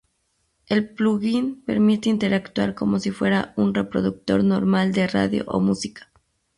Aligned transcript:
El 0.65 0.89
plugin 0.95 1.61
permite 1.63 2.09
interactuar 2.09 2.73
como 2.73 2.97
si 2.97 3.11
fuera 3.11 3.53
un 3.55 3.75
reproductor 3.75 4.43
normal 4.43 4.93
de 4.93 5.05
radio 5.05 5.43
o 5.45 5.59
música. 5.59 6.11